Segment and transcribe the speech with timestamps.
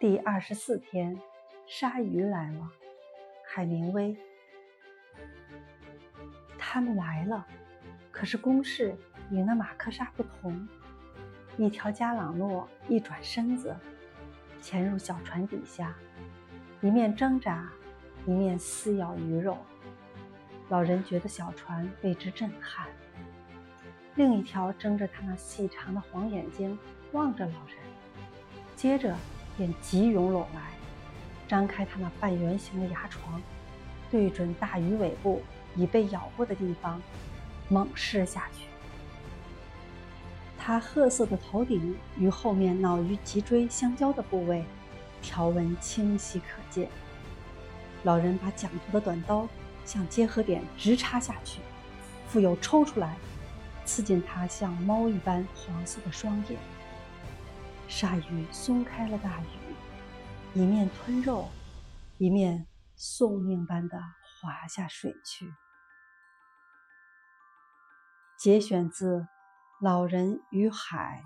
[0.00, 1.14] 第二十四天，
[1.66, 2.70] 鲨鱼来了。
[3.46, 4.16] 海明威，
[6.58, 7.46] 他们来了。
[8.10, 8.96] 可是攻势
[9.30, 10.66] 与那马克沙不同。
[11.58, 13.76] 一条加朗诺一转身子，
[14.62, 15.94] 潜入小船底下，
[16.80, 17.70] 一面挣扎，
[18.24, 19.58] 一面撕咬鱼肉。
[20.70, 22.88] 老人觉得小船为之震撼。
[24.14, 26.78] 另一条睁着他那细长的黄眼睛
[27.12, 27.76] 望着老人，
[28.74, 29.14] 接着。
[29.60, 30.70] 便急涌拢来，
[31.46, 33.42] 张开它那半圆形的牙床，
[34.10, 35.42] 对准大鱼尾部
[35.76, 36.98] 已被咬过的地方，
[37.68, 38.64] 猛噬下去。
[40.58, 44.64] 它褐色的头顶与后面脑鱼脊椎相交的部位，
[45.20, 46.88] 条纹清晰可见。
[48.04, 49.46] 老人把讲头的短刀
[49.84, 51.60] 向结合点直插下去，
[52.28, 53.14] 复又抽出来，
[53.84, 56.58] 刺进它像猫一般黄色的双眼。
[57.90, 59.74] 鲨鱼松开了大鱼，
[60.54, 61.50] 一面吞肉，
[62.18, 65.52] 一面送命般的滑下水去。
[68.38, 69.18] 节选自
[69.82, 71.24] 《老人与海》。